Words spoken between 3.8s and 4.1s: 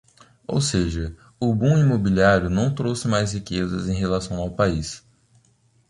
em